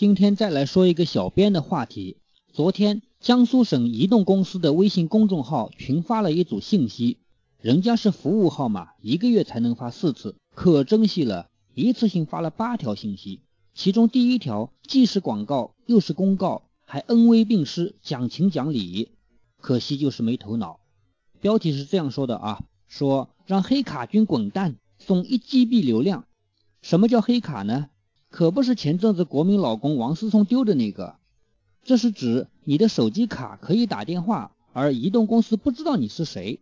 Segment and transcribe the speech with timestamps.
[0.00, 2.16] 今天再来说一个小编的话题。
[2.54, 7.18] 昨天，江苏省移动公司的微信公众号群发了一组信息，
[7.60, 13.42] 人家是服务号码，一个月才能发四次，可珍惜了，一次性发了八条信息。
[13.74, 19.10] 其中第一条既是广告又是公告，还恩威并施，讲情讲理，
[19.60, 20.80] 可惜就是没头脑。
[21.42, 26.24] 标题是这样说的啊，说让黑卡君滚蛋，送一 GB 流量。
[26.80, 27.90] 什么叫黑卡呢？
[28.30, 31.16] 可不是前阵子国民老公王思聪丢的那个，
[31.82, 36.60] 这是指你的手机卡可以打电话，而移动公司不知道你是谁。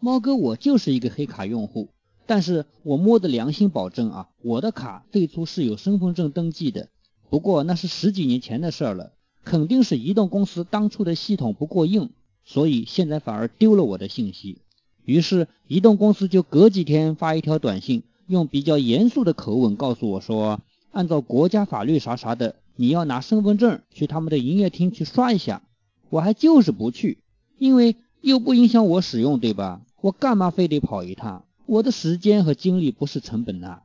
[0.00, 1.90] 猫哥，我就是一个黑卡用户，
[2.26, 6.88] 但是我摸着良心保证啊，我的卡最初是有身份证登记的，
[7.30, 9.12] 不过那是十几年前的事儿了，
[9.44, 12.10] 肯定是移动公司当初的系统不过硬，
[12.44, 14.62] 所以现在反而丢了我的信息。
[15.04, 20.60] 于是移动公司就隔几天发一条短信，用比较严肃的口吻告诉我说。
[20.94, 25.62] 按照国家法律啥啥的，你要拿身份证去他们的营业厅去刷一下。
[26.08, 27.18] 我还就是不去，
[27.58, 29.82] 因为又不影响我使用，对吧？
[30.00, 31.44] 我干嘛非得跑一趟？
[31.66, 33.82] 我的时间和精力不是成本呐。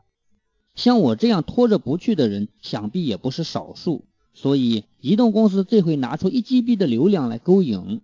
[0.76, 4.06] 像我这样拖着不去的人，想必也不是少数。
[4.36, 8.02] 所以，移动公司这回拿出一 GB 的流量来勾引，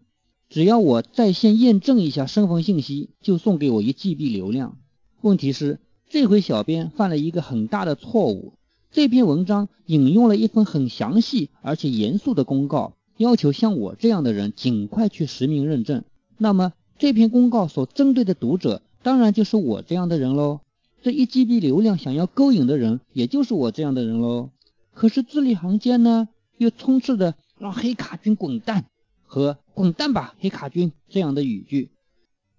[0.49, 4.77] 只要我在线验证一下身份信息，就送给我一 GB 流量。
[5.21, 8.53] 问题是，这回小编犯了一个很大的错误。
[8.95, 16.05] 这篇文章引用了一份很详细而且严肃的公告，要求像我这样的人尽快去实名认证。
[16.37, 20.61] 那么这篇公告所针对的读者，当然就是我这样的人喽。
[21.03, 24.51] 这一 GB 流量想要勾引的人，也就是我这样的人喽。
[24.93, 28.85] 可是字里行间呢，又充斥着让黑卡君滚蛋
[29.25, 31.89] 和滚蛋吧黑卡君这样的语句。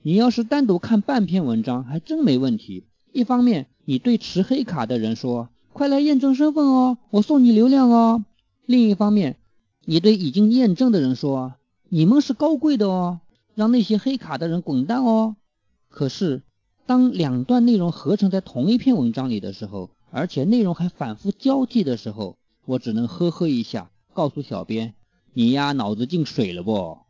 [0.03, 2.85] 你要是单独看半篇文章，还真没问题。
[3.11, 5.49] 一方面，你对持黑卡的人说。
[5.77, 8.25] 快来验证身份哦，我送你流量哦。
[8.65, 9.37] 另一方面，
[9.85, 11.53] 你对已经验证的人说
[11.91, 13.21] ：“你们是高贵的哦，
[13.55, 15.37] 让那些黑卡的人滚蛋哦。”
[15.91, 16.43] 可是，
[16.87, 24.95] 当两段内容合成在同一篇文章里的时候，而且内容还反复交替的时候，我只能呵呵一下，告诉小编
[25.35, 27.01] ：“你呀，脑子进水了不？”